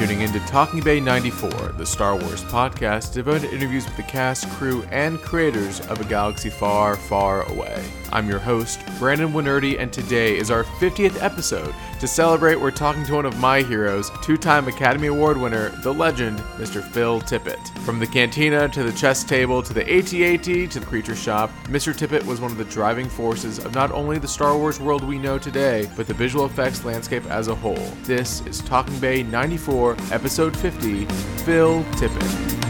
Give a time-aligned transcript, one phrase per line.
[0.00, 4.02] Tuning in to Talking Bay 94, the Star Wars podcast devoted to interviews with the
[4.04, 7.84] cast, crew, and creators of a galaxy far, far away.
[8.12, 11.72] I'm your host, Brandon Winerdy, and today is our 50th episode.
[12.00, 15.94] To celebrate, we're talking to one of my heroes, two time Academy Award winner, the
[15.94, 16.82] legend, Mr.
[16.82, 17.68] Phil Tippett.
[17.80, 21.94] From the cantina to the chess table to the AT-AT to the creature shop, Mr.
[21.94, 25.18] Tippett was one of the driving forces of not only the Star Wars world we
[25.18, 27.92] know today, but the visual effects landscape as a whole.
[28.02, 31.04] This is Talking Bay 94, Episode 50,
[31.44, 32.69] Phil Tippett.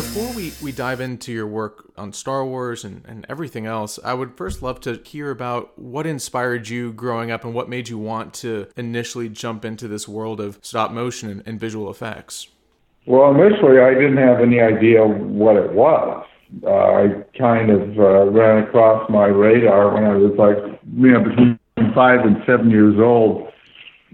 [0.00, 4.14] Before we, we dive into your work on Star Wars and, and everything else, I
[4.14, 7.98] would first love to hear about what inspired you growing up and what made you
[7.98, 12.48] want to initially jump into this world of stop motion and, and visual effects.
[13.04, 16.26] Well, initially, I didn't have any idea what it was.
[16.64, 17.08] Uh, I
[17.38, 21.58] kind of uh, ran across my radar when I was like, you know, between
[21.94, 23.52] five and seven years old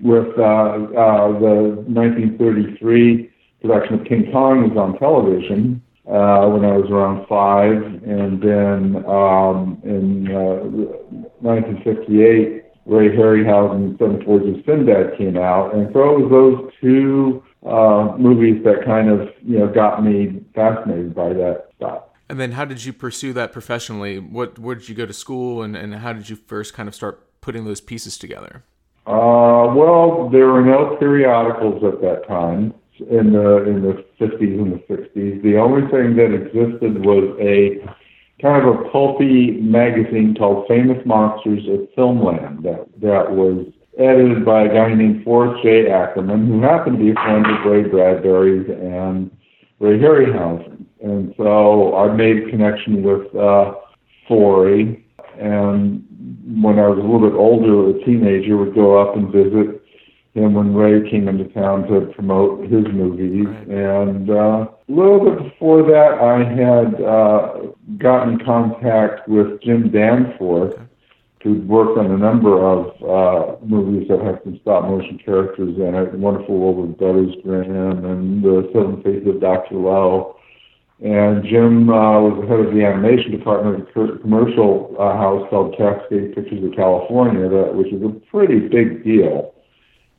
[0.02, 3.30] with uh, uh, the 1933
[3.62, 9.04] production of King Kong was on television uh, when I was around five, and then
[9.06, 10.62] um, in uh,
[11.42, 17.42] 1958, Ray Harryhausen's Seventh Voyage of Sinbad came out, and so it was those two
[17.66, 22.04] uh, movies that kind of you know got me fascinated by that stuff.
[22.28, 24.20] And then, how did you pursue that professionally?
[24.20, 26.94] What where did you go to school, and, and how did you first kind of
[26.94, 28.62] start putting those pieces together?
[29.08, 34.72] Uh, well, there were no periodicals at that time in the in the 50s and
[34.72, 35.42] the 60s.
[35.42, 37.80] The only thing that existed was a
[38.40, 43.66] kind of a pulpy magazine called Famous Monsters of Filmland that that was
[43.98, 45.90] edited by a guy named Forrest J.
[45.90, 49.30] Ackerman, who happened to be a friend of Ray Bradbury's and
[49.80, 50.84] Ray Harryhausen.
[51.02, 53.74] And so I made connection with uh,
[54.28, 55.06] Forry,
[55.40, 56.04] and
[56.62, 59.75] when I was a little bit older, a teenager, would go up and visit
[60.36, 63.46] him when Ray came into town to promote his movies.
[63.46, 63.68] Right.
[63.68, 70.74] And uh, a little bit before that, I had uh, gotten contact with Jim Danforth,
[70.74, 70.84] okay.
[71.42, 75.94] who'd worked on a number of uh, movies that have some stop motion characters in
[75.94, 79.76] it Wonderful World of Brothers Grimm and The Seven Faces of Dr.
[79.76, 80.36] Lao.
[81.02, 85.46] And Jim uh, was the head of the animation department of a commercial uh, house
[85.50, 89.52] called Cascade Pictures of California, that, which is a pretty big deal.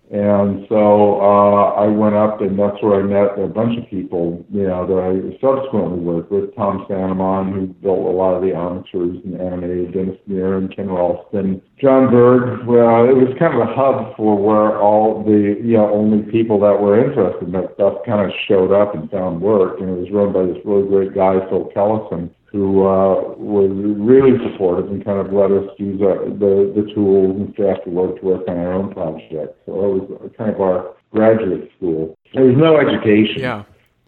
[0.10, 4.46] And so uh, I went up, and that's where I met a bunch of people,
[4.50, 6.56] you know, that I subsequently worked with.
[6.56, 6.98] Tom St.
[6.98, 11.62] Amand, who built a lot of the armatures and animated Dennis Muren and Ken Ralston.
[11.82, 15.94] Jon Berg, well, it was kind of a hub for where all the, you know,
[15.94, 19.82] only people that were interested in that stuff kind of showed up and found work.
[19.82, 24.38] And it was run by this really great guy, Phil Kellison, who uh, was really
[24.50, 28.20] supportive and kind of let us use our, the the tools and staff to work
[28.20, 29.58] to work on our own projects.
[29.66, 32.18] So it was kind of our graduate school.
[32.34, 33.42] There was no education.
[33.42, 33.64] Yeah.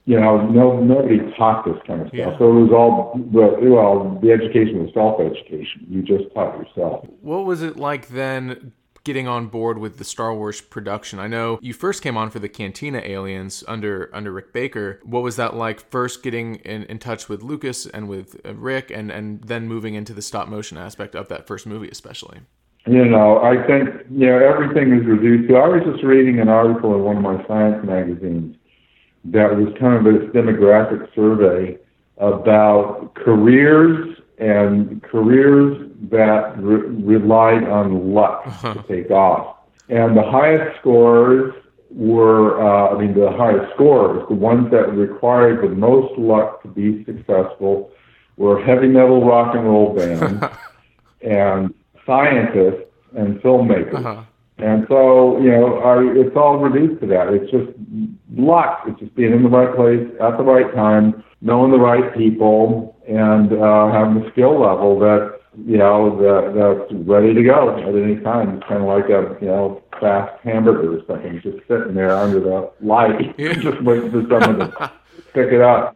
[0.06, 2.18] You know, no nobody taught this kind of stuff.
[2.18, 2.38] Yeah.
[2.40, 5.86] So it was all well, the education was self education.
[5.88, 7.06] You just taught yourself.
[7.22, 8.72] What was it like then
[9.04, 11.20] getting on board with the Star Wars production.
[11.20, 15.00] I know you first came on for the Cantina Aliens under under Rick Baker.
[15.04, 15.80] What was that like?
[15.90, 19.96] First getting in, in touch with Lucas and with uh, Rick, and and then moving
[19.96, 22.40] into the stop motion aspect of that first movie, especially.
[22.88, 25.58] You know, I think you know everything is reduced to.
[25.58, 28.56] I was just reading an article in one of my science magazines
[29.26, 31.78] that was kind of this demographic survey
[32.18, 34.09] about careers
[34.40, 38.74] and careers that re- relied on luck uh-huh.
[38.74, 39.58] to take off.
[39.90, 41.54] And the highest scores
[41.92, 46.68] were, uh, I mean, the highest scores, the ones that required the most luck to
[46.68, 47.92] be successful,
[48.38, 50.46] were heavy metal rock and roll bands
[51.22, 51.74] and
[52.06, 52.86] scientists
[53.16, 53.96] and filmmakers.
[53.96, 54.24] Uh-huh.
[54.60, 57.30] And so, you know, our, it's all reduced to that.
[57.30, 57.72] It's just
[58.36, 58.84] luck.
[58.88, 62.98] It's just being in the right place at the right time, knowing the right people,
[63.08, 67.88] and uh, having the skill level that you know, that, that's ready to go at
[67.88, 68.58] any time.
[68.58, 72.40] It's kind of like a, you know, fast hamburger or something, just sitting there under
[72.40, 74.92] the light, just waiting for someone to
[75.34, 75.96] pick it up.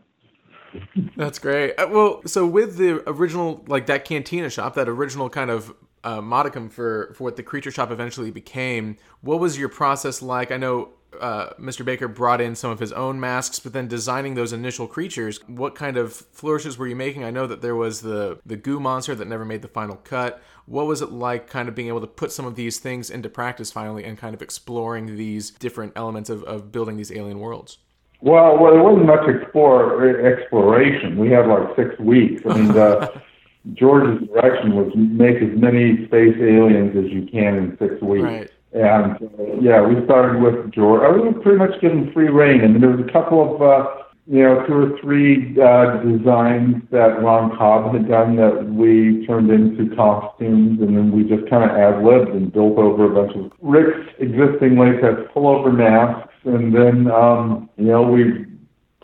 [1.15, 1.75] That's great.
[1.75, 5.73] Uh, well, so with the original, like that cantina shop, that original kind of
[6.03, 10.51] uh, modicum for for what the creature shop eventually became, what was your process like?
[10.51, 10.89] I know
[11.19, 11.83] uh, Mr.
[11.85, 15.75] Baker brought in some of his own masks, but then designing those initial creatures, what
[15.75, 17.23] kind of flourishes were you making?
[17.23, 20.41] I know that there was the the goo monster that never made the final cut.
[20.65, 23.29] What was it like, kind of being able to put some of these things into
[23.29, 27.79] practice finally, and kind of exploring these different elements of, of building these alien worlds?
[28.21, 31.17] Well, well, there wasn't much explore, exploration.
[31.17, 32.41] We had like six weeks.
[32.49, 33.21] I mean, the
[33.73, 38.23] George's direction was make as many space aliens as you can in six weeks.
[38.23, 38.51] Right.
[38.73, 41.01] And uh, yeah, we started with George.
[41.03, 42.61] I was pretty much given free reign.
[42.61, 43.85] I mean, there was a couple of, uh,
[44.25, 49.51] you know, two or three uh, designs that Ron Cobb had done that we turned
[49.51, 53.37] into costumes, and then we just kind of ad libbed and built over a bunch
[53.37, 58.45] of Rick's existing latex pullover masks, and then, um, you know, we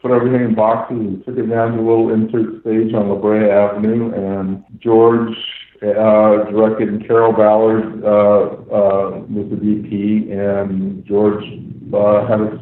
[0.02, 3.16] put everything in boxes and took it down to a little insert stage on La
[3.16, 5.36] Brea Avenue, and George
[5.82, 8.99] uh, directed and Carroll Ballard uh, uh,
[9.30, 11.44] was the DP, and George
[11.94, 12.62] uh, had us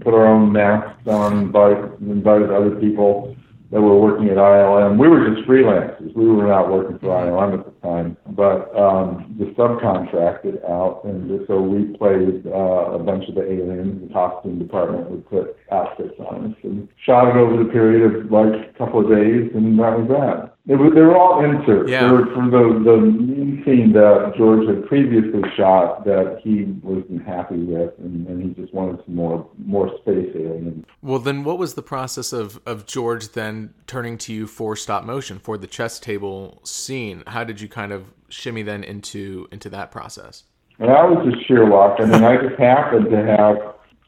[0.00, 3.36] put our own masks on, invite, invited other people
[3.70, 4.98] that were working at ILM.
[4.98, 6.14] We were just freelancers.
[6.14, 11.44] We were not working for ILM at the time, but um, the subcontracted out, and
[11.46, 14.08] so we played uh, a bunch of the aliens.
[14.08, 18.30] The costume department would put outfits on us and shot it over the period of
[18.30, 20.52] like a couple of days, and that was that.
[20.68, 21.90] It was, they were all inserts.
[21.90, 22.06] Yeah.
[22.06, 27.26] They were from the the main scene that George had previously shot that he wasn't
[27.26, 30.84] happy with, and, and he just wanted some more more space aliens.
[31.02, 35.04] Well, then, what was the process of of George then turning to you for stop
[35.04, 37.24] motion for the chess table scene?
[37.26, 40.44] How did you kind of shimmy then into into that process?
[40.78, 41.96] And I was just sheer luck.
[41.98, 43.56] I mean, I just happened to have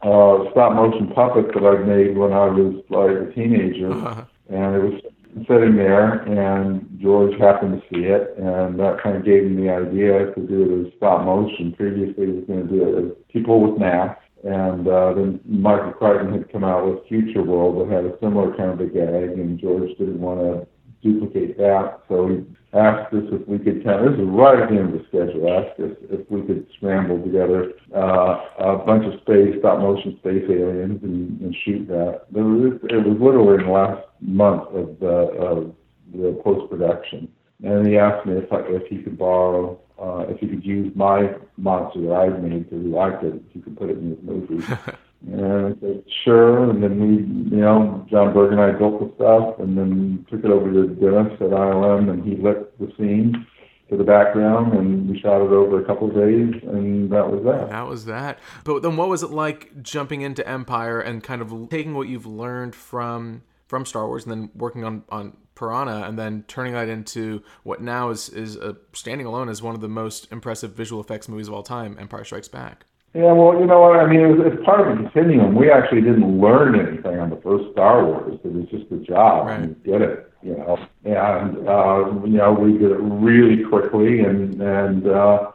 [0.02, 3.90] uh, stop motion puppets that I made when I was like a teenager,
[4.48, 5.00] and it was
[5.48, 9.72] sitting there, and George happened to see it, and that kind of gave me the
[9.72, 11.72] idea to do it as stop motion.
[11.72, 15.92] Previously, he was going to do it as people with masks, and uh, then Michael
[15.92, 19.38] Crichton had come out with Future World that had a similar kind of a gag,
[19.38, 20.66] and George didn't want to
[21.04, 24.94] duplicate that, so he asked us if we could this is right at the end
[24.94, 29.54] of the schedule, asked us if we could scramble together uh, a bunch of space,
[29.60, 32.22] stop motion space aliens and, and shoot that.
[32.32, 35.74] There was, it was literally in the last month of the, of
[36.12, 37.28] the post production.
[37.62, 40.92] And he asked me if, I, if he could borrow, uh, if he could use
[40.96, 44.10] my monster that I'd made because he liked it, if he could put it in
[44.10, 44.66] his movie.
[45.26, 46.70] And I said, sure.
[46.70, 50.44] And then we, you know, Jon Berg and I built the stuff and then took
[50.44, 53.46] it over to Dennis at ILM and he lit the scene
[53.90, 57.42] to the background and we shot it over a couple of days and that was
[57.44, 57.70] that.
[57.70, 58.38] That was that.
[58.64, 62.26] But then, what was it like jumping into Empire and kind of taking what you've
[62.26, 66.88] learned from from Star Wars and then working on on Piranha and then turning that
[66.88, 71.00] into what now is is a, standing alone as one of the most impressive visual
[71.00, 72.84] effects movies of all time, Empire Strikes Back.
[73.14, 74.00] Yeah, well, you know what?
[74.00, 75.54] I mean, it was, it's part of the continuum.
[75.54, 78.40] We actually didn't learn anything on the first Star Wars.
[78.44, 79.60] It was just a job, Right.
[79.60, 80.30] and we did it.
[80.42, 85.52] You know, and uh, you know, we did it really quickly, and and uh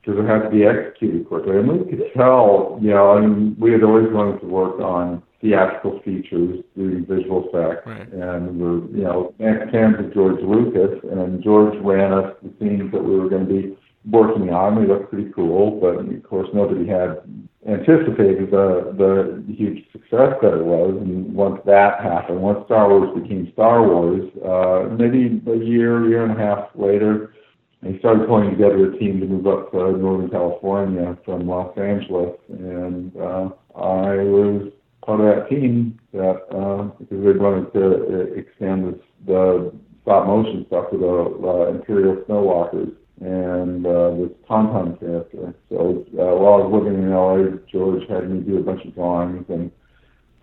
[0.00, 1.56] because it had to be executed quickly.
[1.56, 6.00] And we could tell, you know, and we had always wanted to work on theatrical
[6.04, 8.12] features, doing visual effects, Right.
[8.12, 12.92] and we were, you know, fans of George Lucas, and George ran us the scenes
[12.92, 13.76] that we were going to be
[14.10, 14.80] working on.
[14.80, 17.18] They looked pretty cool, but of course nobody had
[17.66, 20.96] anticipated the the huge success that it was.
[21.00, 26.24] And once that happened, once Star Wars became Star Wars, uh, maybe a year, year
[26.24, 27.34] and a half later,
[27.82, 32.36] they started pulling together a team to move up to Northern California from Los Angeles,
[32.48, 34.72] and uh, I was
[35.04, 40.26] part of that team that uh, because they wanted to uh, extend this, the stop
[40.26, 45.54] motion stuff to the uh, Imperial Snowwalkers and uh, this Tauntaun character.
[45.68, 48.94] So uh, while I was living in LA, George had me do a bunch of
[48.94, 49.70] drawings and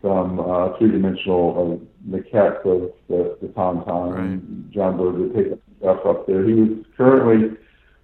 [0.01, 4.20] some uh, three-dimensional uh, maquettes of the, the Tauntaun.
[4.20, 6.48] And Jon Berg would take stuff up there.
[6.48, 7.58] He was currently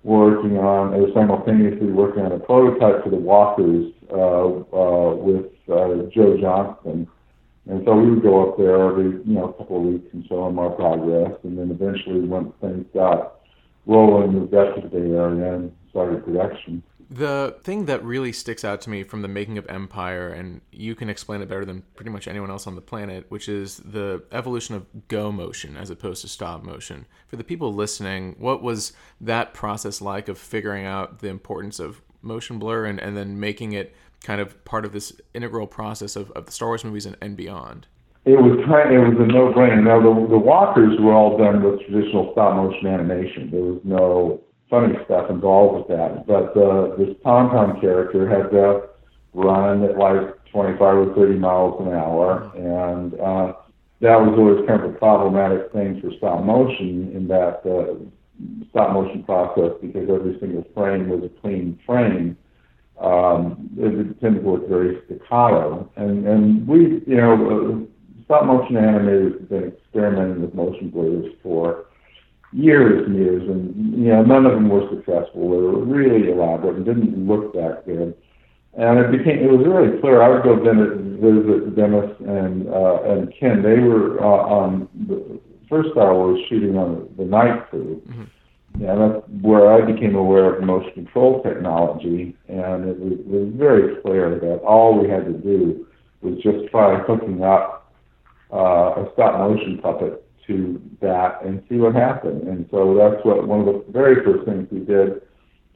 [0.04, 6.10] working on, or simultaneously working on a prototype for the Walkers uh, uh, with uh,
[6.14, 7.08] Joe Johnston.
[7.70, 10.48] And so we would go up there every, you know, couple of weeks and show
[10.48, 11.32] him our progress.
[11.44, 13.37] And then eventually, once things got
[16.12, 16.84] the production.
[17.10, 20.94] The thing that really sticks out to me from the making of Empire, and you
[20.94, 24.24] can explain it better than pretty much anyone else on the planet, which is the
[24.34, 27.06] evolution of go motion as opposed to stop motion.
[27.28, 28.92] For the people listening, what was
[29.22, 33.72] that process like of figuring out the importance of motion blur and, and then making
[33.72, 37.16] it kind of part of this integral process of, of the Star Wars movies and,
[37.22, 37.88] and beyond?
[38.28, 38.92] It was kind.
[38.92, 39.80] It was a no-brainer.
[39.88, 43.50] Now the the walkers were all done with traditional stop-motion animation.
[43.50, 46.28] There was no funny stuff involved with that.
[46.28, 48.90] But uh, this Tauntaun character had to
[49.34, 53.54] run at like 25 or 30 miles an hour, and uh,
[54.02, 57.96] that was always kind of a problematic thing for stop motion in that uh,
[58.72, 62.36] stop motion process because every single frame was a clean frame.
[63.00, 67.88] Um, it would tend to look very staccato, and and we, you know.
[67.88, 67.94] Uh,
[68.28, 71.86] stop motion animators have been experimenting with motion blurs for
[72.52, 75.50] years and years, and you know none of them were successful.
[75.50, 78.16] They were really elaborate and didn't look that good.
[78.78, 80.22] And it became it was really clear.
[80.22, 83.64] I would go visit, visit Dennis and uh, and Ken.
[83.64, 88.02] They were uh, on the first Star Wars shooting on the, the night crew.
[88.08, 88.24] Mm-hmm.
[88.80, 93.54] Yeah, that's where I became aware of motion control technology, and it was, it was
[93.56, 95.88] very clear that all we had to do
[96.22, 97.77] was just try hooking up
[98.52, 102.48] uh, a stop motion puppet to that and see what happened.
[102.48, 105.22] And so that's what one of the very first things we did.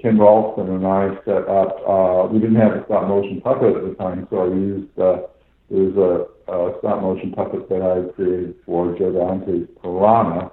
[0.01, 1.77] Ken Ralston and I set up.
[1.87, 5.27] Uh, we didn't have a stop motion puppet at the time, so I used uh,
[5.69, 10.51] there was a, a stop motion puppet that I created for Joe Dante's Piranha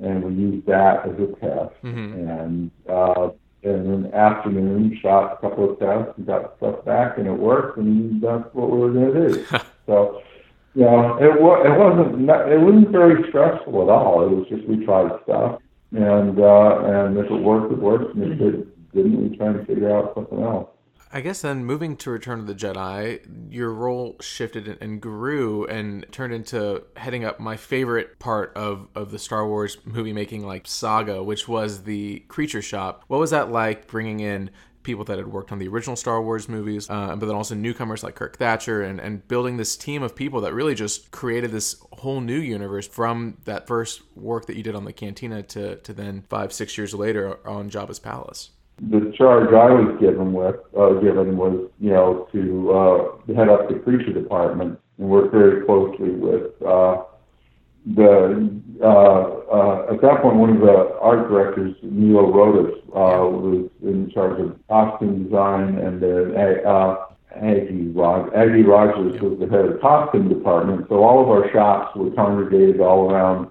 [0.00, 1.74] and we used that as a test.
[1.82, 2.28] Mm-hmm.
[2.28, 3.30] And uh,
[3.62, 7.78] in the afternoon, shot a couple of tests and got stuff back, and it worked,
[7.78, 9.46] and that's what we were going to do.
[9.86, 10.22] so,
[10.74, 14.22] know, it was it wasn't it wasn't very stressful at all.
[14.24, 15.60] It was just we tried stuff,
[15.92, 19.64] and uh, and if it worked, it worked, and if it didn't, we tried to
[19.64, 20.68] figure out something else.
[21.12, 26.06] I guess then moving to Return of the Jedi, your role shifted and grew and
[26.12, 30.68] turned into heading up my favorite part of, of the Star Wars movie making like
[30.68, 33.02] saga, which was the creature shop.
[33.08, 34.50] What was that like bringing in
[34.82, 38.02] people that had worked on the original Star Wars movies, uh, but then also newcomers
[38.02, 41.76] like Kirk Thatcher and, and building this team of people that really just created this
[41.92, 45.92] whole new universe from that first work that you did on the Cantina to, to
[45.92, 48.50] then five, six years later on Jabba's Palace?
[48.88, 53.68] the charge I was given with uh, given was you know to uh, head up
[53.68, 57.02] the creature department and work very closely with uh,
[57.86, 63.70] the uh, uh, at that point one of the art directors Nilo Rodis uh, was
[63.82, 66.34] in charge of costume design and then
[66.66, 66.96] uh,
[67.36, 71.96] Aggie Rog- Aggie Rodgers was the head of costume department so all of our shops
[71.96, 73.50] were congregated all around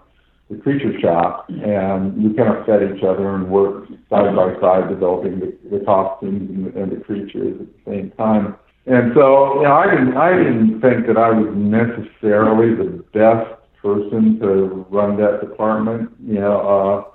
[0.49, 4.89] the creature shop, and we kind of fed each other and worked side by side
[4.89, 8.55] developing the, the costumes and, and the creatures at the same time.
[8.87, 13.58] And so, you know, I didn't, I didn't think that I was necessarily the best
[13.81, 17.09] person to run that department, you know, uh,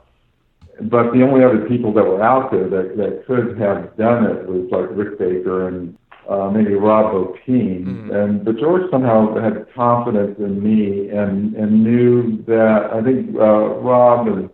[0.83, 4.47] but the only other people that were out there that, that could have done it
[4.47, 5.97] was like Rick Baker and
[6.29, 8.11] uh, maybe Rob Bottin, mm-hmm.
[8.11, 13.81] and but George somehow had confidence in me and and knew that I think uh,
[13.81, 14.51] Rob and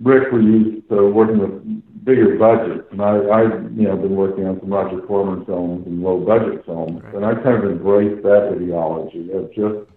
[0.00, 4.46] Rick were used to working with bigger budgets, and I I you know been working
[4.46, 7.14] on some Roger Corman films and low budget films, right.
[7.14, 9.91] and I kind of embraced that ideology of just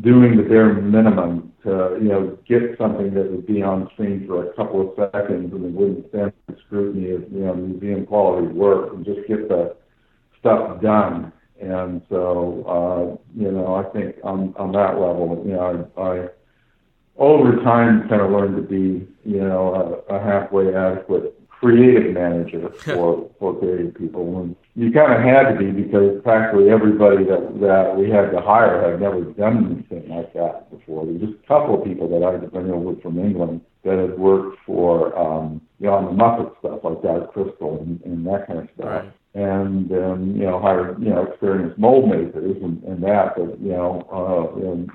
[0.00, 4.50] doing the bare minimum to you know get something that would be on screen for
[4.50, 8.48] a couple of seconds and it wouldn't stand the scrutiny of you know museum quality
[8.48, 9.76] work and just get the
[10.44, 11.32] stuff done.
[11.60, 16.28] And so, uh, you know, I think on on that level, you know, I, I
[17.16, 22.70] over time kind of learned to be, you know, a, a halfway adequate creative manager
[22.84, 24.40] for for creative people.
[24.40, 28.40] And you kind of had to be because practically everybody that that we had to
[28.40, 31.04] hire had never done anything like that before.
[31.04, 33.60] There was just a couple of people that I had to bring over from England
[33.84, 38.00] that had worked for, um, you know, on the Muppet stuff like that, Crystal and,
[38.02, 39.04] and that kind of stuff.
[39.04, 43.60] Right and um, you know hire you know experienced mold makers and, and that, but
[43.60, 44.88] you know, uh, and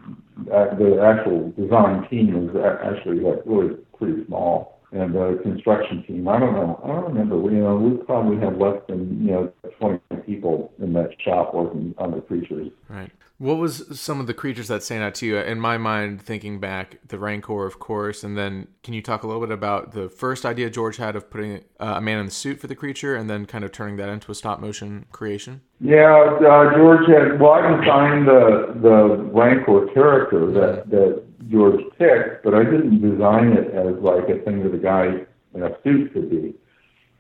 [0.79, 6.39] the actual design team is actually like really pretty small, and the construction team I
[6.39, 10.00] don't know I don't remember you know we probably have less than you know 20
[10.25, 12.69] people in that shop working on the creatures.
[12.88, 13.12] Right.
[13.39, 15.38] What was some of the creatures that stand out to you?
[15.38, 19.27] In my mind, thinking back, the Rancor, of course, and then can you talk a
[19.27, 22.31] little bit about the first idea George had of putting uh, a man in the
[22.33, 25.62] suit for the creature, and then kind of turning that into a stop motion creation?
[25.79, 27.39] Yeah, uh, George had.
[27.39, 33.53] Well, I designed the the Rancor character that that George picked, but I didn't design
[33.53, 36.55] it as like a thing that a guy in a suit could be.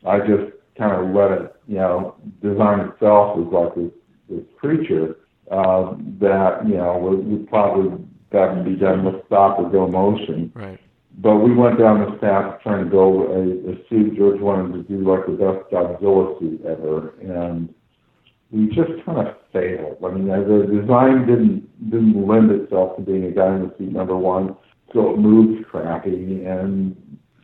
[0.05, 3.91] I just kind of let it, you know, design itself as like this,
[4.29, 5.17] this creature
[5.51, 9.87] uh, that you know would, would probably that would be done with stop or go
[9.87, 10.51] motion.
[10.55, 10.79] Right.
[11.21, 14.15] But we went down this path trying to build a, a suit.
[14.15, 17.73] George wanted to do like the best Godzilla suit ever, and
[18.51, 19.97] we just kind of failed.
[20.03, 23.91] I mean, the design didn't didn't lend itself to being a guy in the suit.
[23.91, 24.55] Number one,
[24.93, 26.95] so it moved crappy, and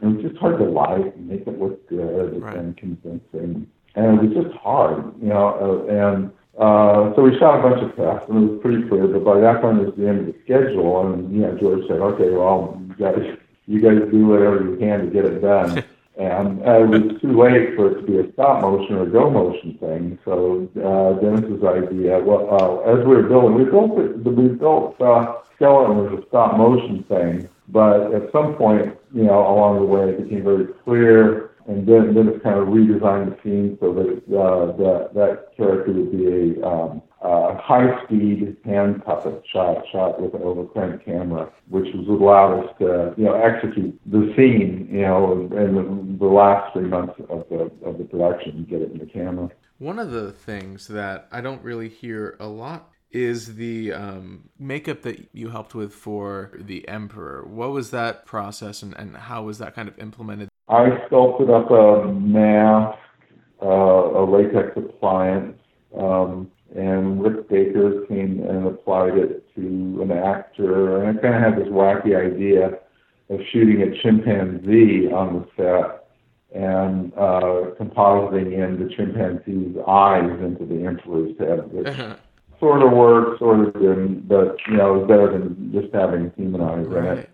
[0.05, 2.57] it was just hard to light and make it look good right.
[2.57, 3.67] and convincing.
[3.95, 5.85] And it was just hard, you know.
[5.87, 9.07] Uh, and uh, so we shot a bunch of tests, and it was pretty clear.
[9.07, 11.87] But by that time, it was the end of the schedule, and you know, George
[11.87, 15.83] said, "Okay, well, you guys, you guys do whatever you can to get it done."
[16.17, 19.09] and uh, it was too late for it to be a stop motion or a
[19.09, 20.19] go motion thing.
[20.23, 24.99] So uh, Dennis's idea, well, uh, as we were building, we built it, we built
[25.01, 29.85] uh, Skeleton as a stop motion thing But at some point, you know, along the
[29.85, 33.91] way, it became very clear, and then then it's kind of redesigned the scene so
[33.93, 40.21] that uh, that that character would be a um, uh, high-speed hand puppet shot shot
[40.21, 45.01] with an overcrank camera, which was allowed us to you know execute the scene, you
[45.01, 48.99] know, in the, the last three months of the of the production, get it in
[48.99, 49.49] the camera.
[49.79, 55.01] One of the things that I don't really hear a lot is the um, makeup
[55.03, 57.45] that you helped with for the Emperor.
[57.45, 60.49] What was that process and, and how was that kind of implemented?
[60.67, 62.99] I sculpted up a mask,
[63.61, 65.57] uh, a latex appliance,
[65.97, 71.01] um, and Rick Baker came and applied it to an actor.
[71.01, 72.79] And I kind of had this wacky idea
[73.29, 76.01] of shooting a chimpanzee on the set
[76.53, 81.95] and uh, compositing in the chimpanzee's eyes into the emperor's head, which
[82.59, 86.31] sort of worked, sort of didn't, but you know, it was better than just having
[86.35, 87.19] human eyes right.
[87.19, 87.29] it.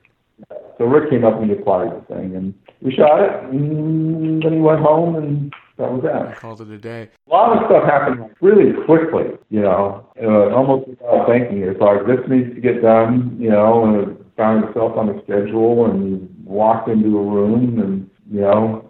[0.78, 4.54] So Rick came up and he applied the thing, and we shot it, and then
[4.54, 6.28] he went home, and that was that.
[6.28, 7.10] I called it a day.
[7.28, 11.62] A lot of stuff happened really quickly, you know, uh, almost without thinking.
[11.62, 15.24] It's like this needs to get done, you know, and it found itself on a
[15.24, 18.90] schedule, and walked into a room, and you know,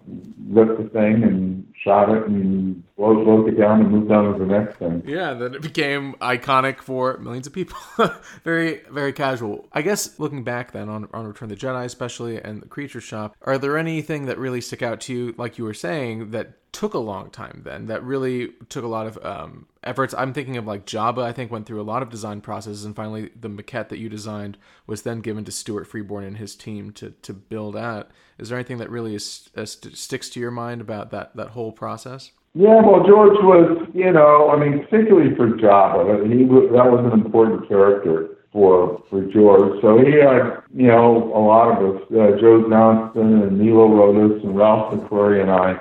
[0.50, 4.78] lit the thing and shot it and it down and moved on to the next
[4.78, 5.04] thing.
[5.06, 7.78] Yeah, then it became iconic for millions of people.
[8.44, 9.68] very, very casual.
[9.72, 13.02] I guess looking back then on, on Return of the Jedi, especially, and the Creature
[13.02, 16.58] Shop, are there anything that really stick out to you, like you were saying, that
[16.72, 20.56] took a long time then that really took a lot of um, efforts i'm thinking
[20.56, 23.50] of like jabba i think went through a lot of design processes and finally the
[23.50, 27.34] maquette that you designed was then given to stuart freeborn and his team to, to
[27.34, 31.12] build out is there anything that really is, uh, st- sticks to your mind about
[31.12, 36.26] that, that whole process yeah well george was you know i mean particularly for jabba
[36.32, 39.82] he was, that was an important character for for George.
[39.82, 44.44] So he had, you know, a lot of us, uh, Joe Johnston and Nilo Rodis
[44.44, 45.76] and Ralph McQuarrie and I,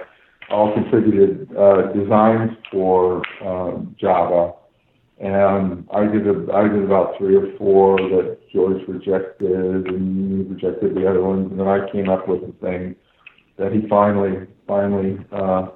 [0.51, 4.55] all contributed uh, designs for um, Jabba,
[5.19, 10.53] and I did a, I did about three or four that George rejected, and he
[10.53, 12.97] rejected the other ones, and then I came up with a thing
[13.59, 15.69] that he finally finally uh,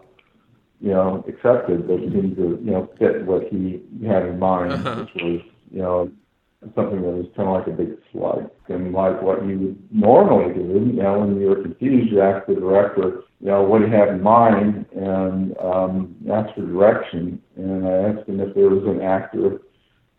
[0.84, 4.96] you know accepted that seemed to you know fit what he had in mind, uh-huh.
[4.96, 6.12] which was you know
[6.74, 8.50] something that was kind of like a big slug.
[8.68, 12.54] And like what you would normally do, you know, when you're confused, you ask the
[12.54, 17.40] director, you know, what he had in mind and um, ask for direction.
[17.56, 19.60] And I asked him if there was an actor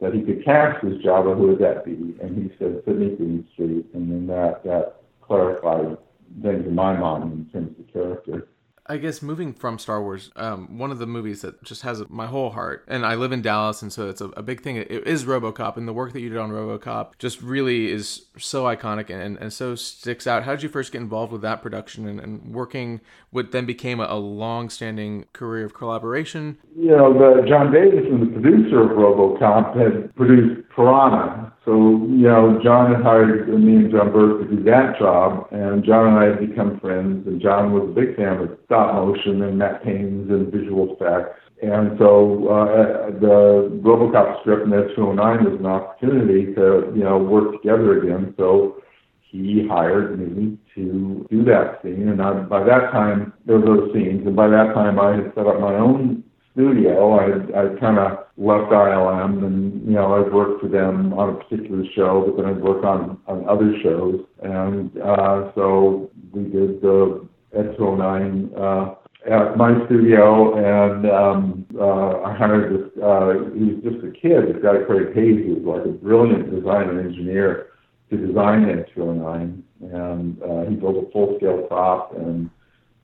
[0.01, 2.15] that he could cast as Jabba, who would that be?
[2.21, 3.93] And he said Sidney Greenstreet.
[3.93, 5.97] And then that, that clarified
[6.43, 8.47] things in my mind in terms of character.
[8.87, 12.27] I guess moving from Star Wars, um, one of the movies that just has my
[12.27, 14.75] whole heart, and I live in Dallas, and so it's a, a, big thing.
[14.75, 18.65] It is RoboCop, and the work that you did on RoboCop just really is so
[18.65, 20.43] iconic and, and so sticks out.
[20.43, 23.99] How did you first get involved with that production and, and working what then became
[23.99, 26.59] a, a long-standing career of collaboration?
[26.77, 31.71] You know, the, Jon Davison, the producer of RoboCop, had produced Piranha, so,
[32.11, 36.09] you know, John had hired me and Jon Berg to do that job, and John
[36.09, 39.57] and I had become friends, and John was a big fan of stop motion and
[39.57, 41.39] matte paintings and visual effects.
[41.63, 47.53] And so uh, the RoboCop strip in S209 was an opportunity to, you know, work
[47.53, 48.35] together again.
[48.37, 48.83] So
[49.21, 53.93] he hired me to do that scene, and I, by that time there were those
[53.93, 56.23] scenes, and by that time I had set up my own
[56.53, 57.19] studio.
[57.19, 61.29] I had I kind of left ILM, and you know I'd worked for them on
[61.29, 66.43] a particular show, but then I'd work on on other shows, and uh, so we
[66.43, 68.95] did the S209 uh,
[69.29, 72.91] at my studio, and um, uh, I hired this.
[73.01, 74.53] Uh, he was just a kid.
[74.53, 77.67] This guy Craig Hayes, who was like a brilliant designer and engineer,
[78.09, 82.49] to design S209, and uh, he built a full scale prop and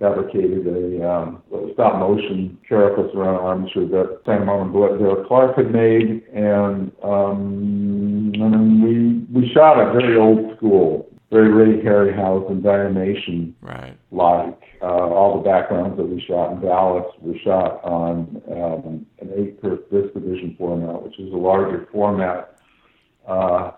[0.01, 6.91] fabricated a um, stop motion carapace around armature that Santa Monica Clark had made, and
[7.03, 13.95] um, and we we shot a very old school, very Ray Harryhausen animation right.
[14.11, 14.57] like.
[14.83, 19.61] Uh, all the backgrounds that we shot in Dallas were shot on um, an eight
[19.61, 22.57] per division format, which is a larger format.
[23.27, 23.73] Uh,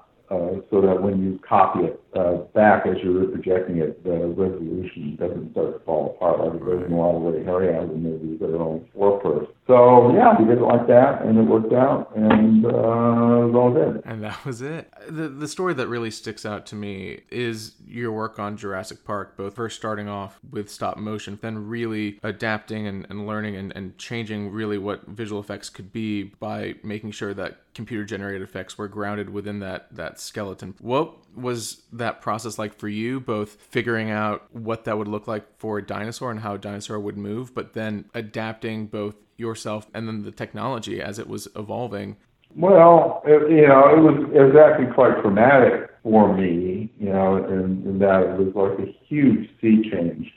[0.70, 5.52] so that when you copy it uh, back as you're projecting it, the resolution doesn't
[5.52, 8.50] start to fall apart like it does in a lot of Ray Harryhausen movies that
[8.50, 9.48] are only four per.
[9.66, 13.56] So yeah, we did it like that, and it worked out, and uh, it was
[13.56, 14.02] all good.
[14.04, 14.92] And that was it.
[15.08, 19.38] The the story that really sticks out to me is your work on Jurassic Park,
[19.38, 23.98] both first starting off with stop motion, then really adapting and, and learning and, and
[23.98, 28.90] changing really what visual effects could be by making sure that computer generated effects were
[28.90, 30.76] grounded within that that skeleton.
[30.82, 35.58] What was that process like for you, both figuring out what that would look like
[35.58, 40.08] for a dinosaur and how a dinosaur would move, but then adapting both yourself and
[40.08, 42.18] then the technology as it was evolving?
[42.56, 47.38] Well, it, you know, it was it was actually quite traumatic for me, you know,
[47.38, 50.32] in, in that it was like a huge sea change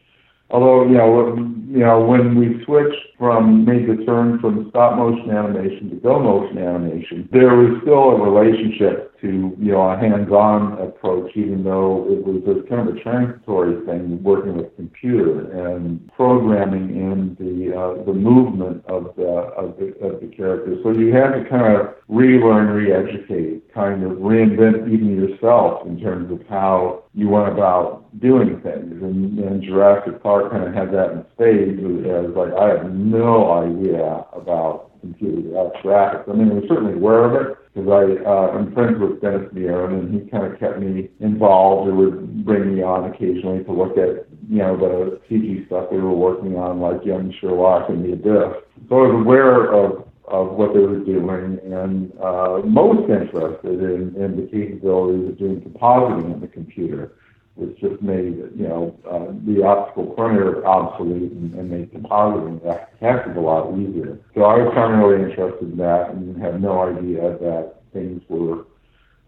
[0.51, 1.37] although you know
[1.69, 6.19] you know when we switched from made the turn from stop motion animation to go
[6.19, 12.07] motion animation there was still a relationship to you know a hands-on approach even though
[12.09, 17.77] it was a kind of a transitory thing working with computer and programming in the
[17.77, 20.77] uh, the movement of the of the of the character.
[20.83, 26.31] So you had to kind of relearn re-educate kind of reinvent even yourself in terms
[26.31, 29.03] of how you went about doing things.
[29.03, 31.81] And, and Jurassic Park kind of had that in spades.
[31.81, 35.49] was like I have no idea about computer
[35.83, 36.29] graphics.
[36.29, 39.49] I mean, I was certainly aware of it because I uh, I'm friends with Dennis
[39.55, 41.89] Muren, and he kind of kept me involved.
[41.89, 45.99] Or would bring me on occasionally to look at you know the CG stuff we
[45.99, 48.61] were working on, like Young Sherlock and The Abyss.
[48.91, 54.15] So I was aware of of what they were doing and uh, most interested in,
[54.17, 57.13] in the capabilities of doing compositing in the computer,
[57.55, 62.93] which just made you know uh, the optical printer obsolete and, and made compositing that
[63.37, 64.19] a lot easier.
[64.35, 68.65] So I was primarily interested in that and had no idea that things were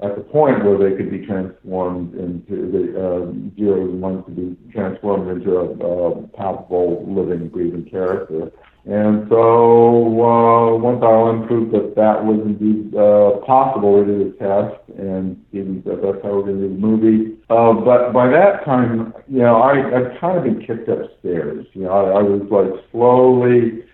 [0.01, 4.37] at the point where they could be transformed into the uh, zeros and ones could
[4.37, 8.53] be transformed into a, a palpable, living, breathing character.
[8.87, 14.31] And so uh, once ILM proved that that was indeed uh, possible, we did a
[14.39, 17.37] test, and Steven said that's how we're going to do the movie.
[17.51, 21.67] Uh, but by that time, you know, I, I'd kind of been kicked upstairs.
[21.75, 23.85] You know, I, I was like slowly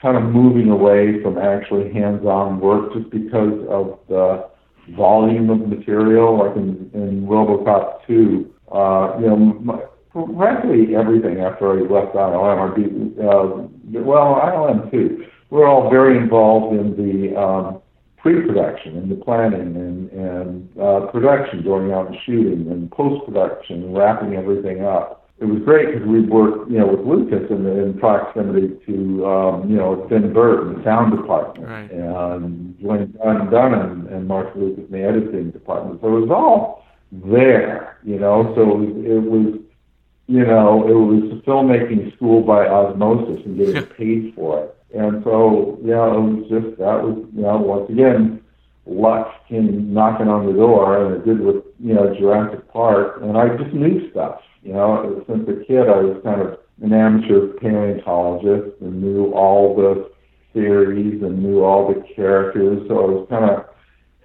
[0.00, 4.48] kind of moving away from actually hands-on work just because of the
[4.96, 6.38] volume of material.
[6.38, 9.80] Like in, in RoboCop 2, uh, you know, my,
[10.36, 12.84] practically everything after I left ILM, or be,
[13.18, 13.66] uh,
[14.02, 17.80] well, ILM too, we're all very involved in the um,
[18.18, 24.34] pre-production and the planning and, and uh, production, going out and shooting and post-production wrapping
[24.34, 25.28] everything up.
[25.40, 29.68] It was great because we worked, you know, with Lucas in, in proximity to, um,
[29.68, 31.90] you know, Ben Burtt in the sound department, right.
[31.90, 36.00] and Dwayne Dunn, Dunn and, Mark Lucas in the editing department.
[36.00, 38.54] So it was all there, you know.
[38.56, 39.60] So it was, it was
[40.26, 44.76] you know, it was a filmmaking school by osmosis and getting paid for it.
[44.96, 48.40] And so, you know, it was just, that was, you know, once again,
[48.86, 53.20] luck came knocking on the door, and it did with, you know, Jurassic Park.
[53.22, 56.92] And I just knew stuff, you know, since a kid I was kind of an
[56.92, 60.10] amateur paleontologist and knew all the
[60.52, 62.86] theories and knew all the characters.
[62.88, 63.66] So I was kind of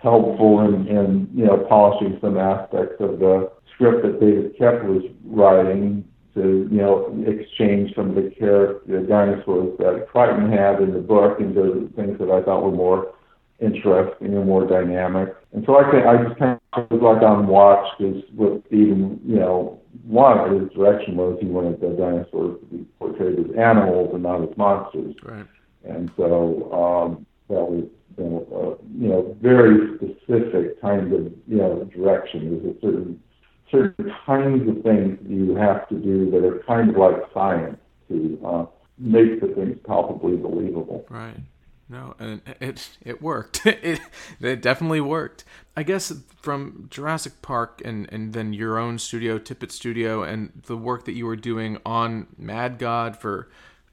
[0.02, 5.04] helpful in, in, you know, polishing some aspects of the script that David Koepp was
[5.24, 6.04] writing
[6.36, 11.00] to, you know, exchange some of the character the dinosaurs that Crichton had in the
[11.00, 13.14] book into things that I thought were more
[13.60, 15.36] interesting and more dynamic.
[15.54, 19.20] And so I think I just kind of was like on watch because what Steven,
[19.26, 24.12] you know, wanted his direction was he wanted the dinosaurs to be portrayed as animals
[24.14, 25.16] and not as monsters.
[25.24, 25.46] Right.
[25.84, 27.86] And so um, that was
[28.18, 32.62] you know, uh, you know very specific kind of you know direction.
[32.62, 33.20] There's a certain
[33.72, 37.78] certain kinds of things you have to do that are kind of like science
[38.08, 38.66] to uh,
[38.98, 41.06] make the things palpably believable.
[41.10, 41.38] Right.
[41.92, 43.62] No, and it it worked.
[43.66, 44.00] it
[44.40, 45.44] it definitely worked.
[45.76, 50.78] I guess from Jurassic Park and and then your own studio, Tippett Studio, and the
[50.78, 53.50] work that you were doing on Mad God for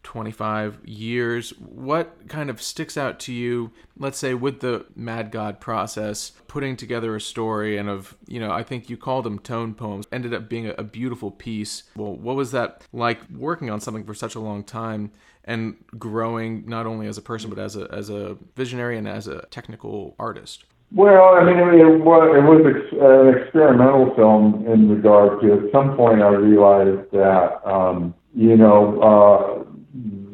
[0.07, 1.51] 25 years.
[1.59, 6.77] What kind of sticks out to you, let's say, with the Mad God process, putting
[6.77, 10.33] together a story and of, you know, I think you called them tone poems, ended
[10.33, 11.83] up being a, beautiful piece.
[11.97, 15.11] Well, what was that like working on something for such a long time
[15.43, 19.27] and growing not only as a person, but as a, as a visionary and as
[19.27, 20.65] a technical artist?
[20.95, 22.63] Well, I mean, it was, it was
[23.03, 29.01] an experimental film in regard to, at some point I realized that, um, you know,
[29.01, 29.66] uh,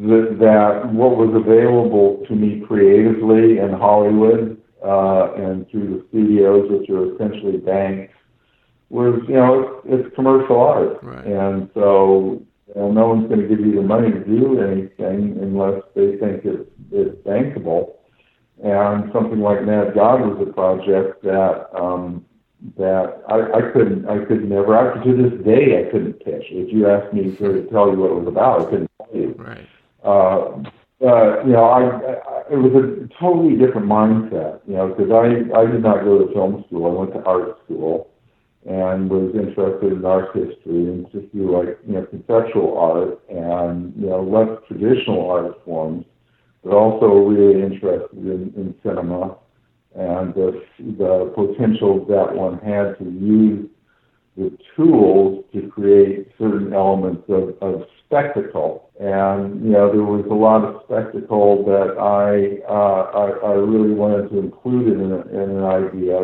[0.02, 6.68] that, that what was available to me creatively in Hollywood uh, and through the studios,
[6.70, 8.12] which are essentially banks,
[8.90, 11.24] was you know it's, it's commercial art, right.
[11.24, 15.38] and so you know, no one's going to give you the money to do anything
[15.40, 17.94] unless they think it's it's bankable.
[18.62, 22.24] And something like Mad God was a project that um,
[22.76, 26.44] that I, I couldn't I could never I, to this day I couldn't pitch.
[26.50, 29.34] If you asked me to tell you what it was about, I couldn't tell you.
[29.38, 29.66] Right.
[30.04, 30.62] Uh,
[31.04, 35.58] uh, you know, I, I it was a totally different mindset, you know, because I
[35.58, 36.86] I did not go to film school.
[36.86, 38.10] I went to art school
[38.64, 43.92] and was interested in art history and just do like you know conceptual art and
[43.96, 46.04] you know less traditional art forms,
[46.62, 49.36] but also really interested in, in cinema
[49.94, 53.68] and the the potential that one had to use
[54.36, 58.90] the tools to create certain elements of, of spectacle.
[59.02, 63.94] And, you know, there was a lot of spectacle that I, uh, I, I really
[63.94, 66.20] wanted to include in, a, in an idea,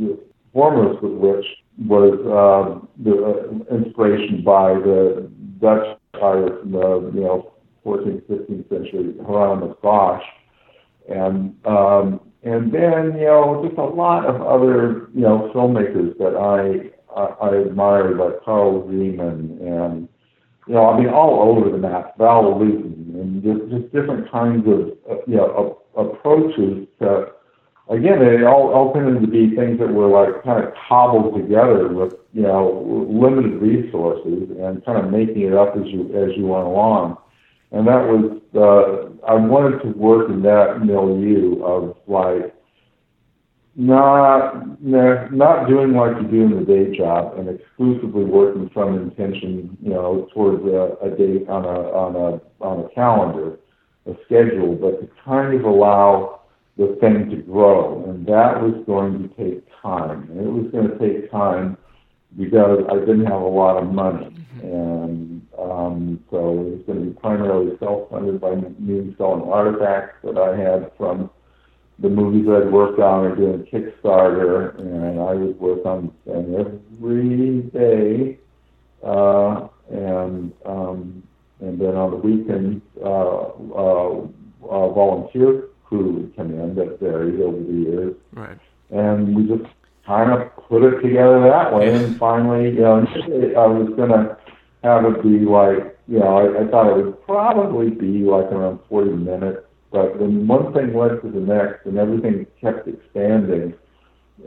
[0.00, 0.18] the
[0.50, 1.44] foremost of which
[1.84, 7.52] was um, the uh, inspiration by the Dutch artist in the, you know,
[7.84, 10.24] 14th, 15th century, Hieronymus Bosch.
[11.10, 16.34] And, um, and then, you know, just a lot of other, you know, filmmakers that
[16.34, 20.08] I I, I admire like Karel Zeman and
[20.66, 24.66] you know I mean all over the map, Val Lewton and just, just different kinds
[24.66, 24.96] of
[25.26, 27.32] you know approaches to
[27.90, 31.88] again they all, all tended to be things that were like kind of cobbled together
[31.88, 36.46] with you know limited resources and kind of making it up as you as you
[36.46, 37.16] went along.
[37.72, 42.54] And that was uh, I wanted to work in that milieu of like
[43.74, 49.76] not not doing like you do in the day job and exclusively working from intention,
[49.82, 53.58] you know, towards a, a date on a on a on a calendar,
[54.06, 56.40] a schedule, but to kind of allow
[56.76, 60.28] the thing to grow, and that was going to take time.
[60.30, 61.78] And it was going to take time
[62.36, 67.06] because I didn't have a lot of money, and um, so it was going to
[67.06, 71.30] be primarily self-funded by me selling artifacts that I had from
[71.98, 77.62] the movies I'd worked on are doing Kickstarter, and I would work on them every
[77.72, 78.38] day,
[79.04, 81.22] uh, and um,
[81.60, 84.26] and then on the weekends, uh, uh,
[84.68, 88.58] uh, volunteer crew would come in that varied over the years, right?
[88.90, 89.70] And we just
[90.06, 94.38] kind of put it together that way, and finally, you know, I was gonna
[94.82, 98.80] have it be like, you know, I, I thought it would probably be like around
[98.88, 103.74] 40 minutes but then one thing led to the next, and everything kept expanding.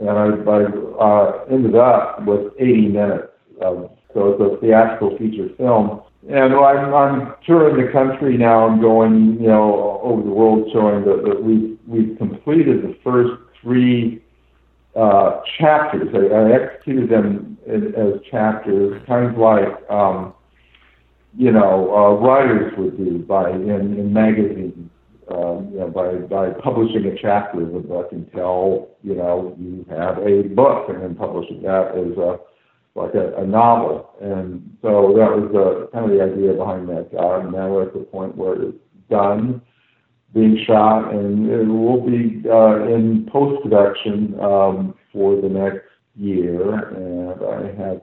[0.00, 0.64] And I, I
[1.00, 3.28] uh, ended up with 80 minutes.
[3.62, 6.02] Of, so it's a theatrical feature film.
[6.28, 8.66] And I'm, I'm touring the country now.
[8.66, 13.40] I'm going, you know, over the world showing that, that we've, we've completed the first
[13.62, 14.24] three
[14.96, 16.08] uh, chapters.
[16.12, 20.34] I, I executed them in, as chapters, kind of like, um,
[21.38, 24.90] you know, uh, writers would do by in, in magazines
[25.30, 29.84] um, you know, by, by publishing a chapter of the book until, you know, you
[29.90, 32.38] have a book and then publishing that as a,
[32.94, 34.10] like a, a novel.
[34.20, 37.44] And so that was the, kind of the idea behind that job.
[37.44, 38.78] And now we're at the point where it's
[39.10, 39.60] done,
[40.32, 46.90] being shot, and it will be uh, in post-production um, for the next year.
[46.90, 48.00] And I have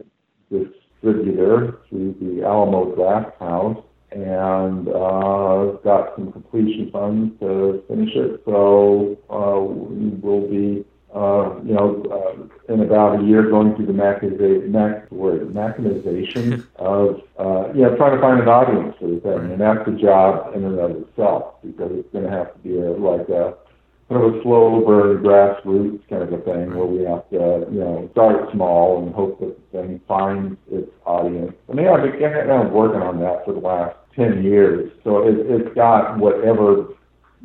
[0.52, 8.42] distributor through the Alamo Drafthouse and uh, got some completion funds to finish it.
[8.46, 13.88] So uh, we will be, uh, you know, uh, in about a year going through
[13.88, 19.08] the mechaniza- mech- word, mechanization of, uh, you know, trying to find an audience for
[19.08, 19.52] the thing.
[19.52, 22.78] And that's the job in and of itself because it's going to have to be
[22.78, 23.56] a, like a
[24.10, 27.80] kind of a slow burn grassroots kind of a thing where we have to, you
[27.80, 31.54] know, start small and hope that the thing finds its audience.
[31.70, 34.92] I mean, I've been kind of working on that for the last 10 years.
[35.04, 36.88] So it, it's got whatever,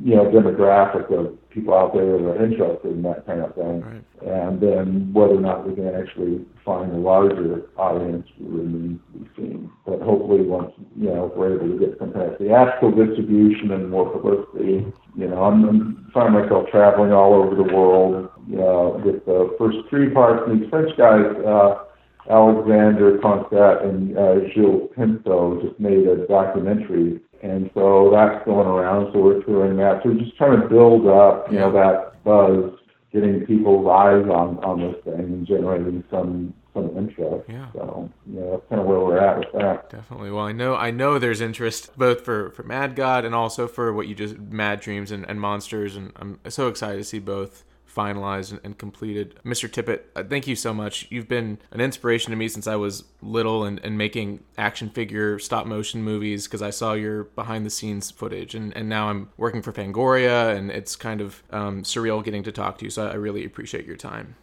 [0.02, 3.80] you know, demographic of people out there that are interested in that kind of thing.
[3.82, 4.04] Right.
[4.22, 9.28] And then whether or not we can actually find a larger audience remains to be
[9.36, 9.70] seen.
[9.86, 13.90] But hopefully once, you know, we're able to get some kind of theatrical distribution and
[13.90, 19.24] more publicity, you know, I'm, I'm finding myself traveling all over the world, uh, with
[19.26, 20.44] the first three parts.
[20.46, 21.84] And these French guys, uh,
[22.30, 29.12] Alexander Constat and uh, Gilles Penso just made a documentary, and so that's going around.
[29.12, 30.02] So we're touring that.
[30.02, 32.72] So we're just trying to build up, you know, that buzz,
[33.12, 37.48] getting people's eyes on on this thing, and generating some some interest.
[37.48, 37.72] Yeah.
[37.72, 39.90] So yeah, that's kind of where we're at with that.
[39.90, 40.30] Definitely.
[40.30, 43.92] Well, I know I know there's interest both for for Mad God and also for
[43.92, 47.64] what you just Mad Dreams and, and Monsters, and I'm so excited to see both
[47.98, 49.34] finalized and, completed.
[49.44, 49.68] Mr.
[49.68, 51.08] Tippett, uh, thank you so much.
[51.10, 55.38] You've been an inspiration to me since I was little and, and making action figure
[55.40, 58.54] stop motion movies because I saw your behind the scenes footage.
[58.54, 62.52] And, and now I'm working for Fangoria and it's kind of um, surreal getting to
[62.52, 62.90] talk to you.
[62.90, 64.36] So I really appreciate your time.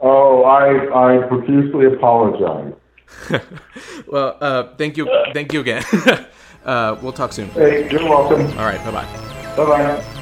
[0.00, 2.72] Oh, I, I profusely apologize.
[4.06, 5.08] well, uh, thank you.
[5.32, 5.84] Thank you again.
[6.64, 7.50] uh, we'll talk soon.
[7.50, 8.46] Hey, you're welcome.
[8.58, 8.82] All right.
[8.84, 9.54] Bye bye.
[9.56, 10.13] Bye bye.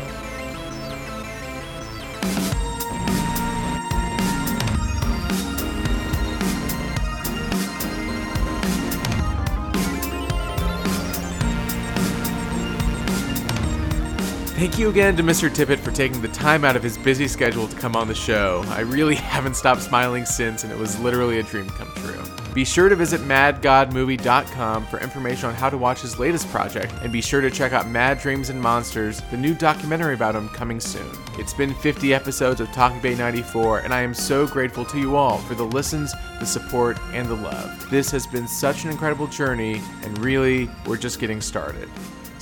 [14.62, 15.51] Thank you again to Mr.
[15.51, 18.62] Tippett for taking the time out of his busy schedule to come on the show.
[18.68, 22.22] I really haven't stopped smiling since, and it was literally a dream come true.
[22.55, 27.12] Be sure to visit madgodmovie.com for information on how to watch his latest project, and
[27.12, 30.79] be sure to check out Mad Dreams and Monsters, the new documentary about him coming
[30.79, 31.11] soon.
[31.40, 35.16] It's been 50 episodes of Talking Bay 94, and I am so grateful to you
[35.16, 37.90] all for the listens, the support, and the love.
[37.90, 41.88] This has been such an incredible journey, and really, we're just getting started.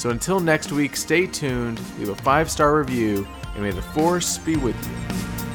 [0.00, 4.38] So until next week, stay tuned, leave a five star review, and may the force
[4.38, 5.49] be with you.